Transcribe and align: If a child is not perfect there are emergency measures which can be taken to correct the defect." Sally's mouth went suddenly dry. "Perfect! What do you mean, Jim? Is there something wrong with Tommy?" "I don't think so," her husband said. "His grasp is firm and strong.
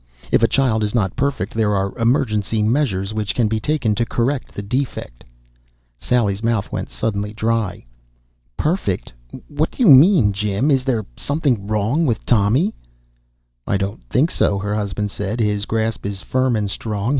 If 0.31 0.41
a 0.41 0.47
child 0.47 0.83
is 0.83 0.95
not 0.95 1.15
perfect 1.15 1.53
there 1.53 1.75
are 1.75 1.95
emergency 1.95 2.63
measures 2.63 3.13
which 3.13 3.35
can 3.35 3.47
be 3.47 3.59
taken 3.59 3.93
to 3.93 4.03
correct 4.03 4.51
the 4.51 4.63
defect." 4.63 5.23
Sally's 5.99 6.41
mouth 6.41 6.71
went 6.71 6.89
suddenly 6.89 7.33
dry. 7.33 7.85
"Perfect! 8.57 9.13
What 9.47 9.69
do 9.69 9.83
you 9.83 9.89
mean, 9.91 10.33
Jim? 10.33 10.71
Is 10.71 10.85
there 10.85 11.05
something 11.15 11.67
wrong 11.67 12.07
with 12.07 12.25
Tommy?" 12.25 12.73
"I 13.67 13.77
don't 13.77 14.01
think 14.05 14.31
so," 14.31 14.57
her 14.57 14.73
husband 14.73 15.11
said. 15.11 15.39
"His 15.39 15.65
grasp 15.65 16.03
is 16.07 16.23
firm 16.23 16.55
and 16.55 16.67
strong. 16.67 17.09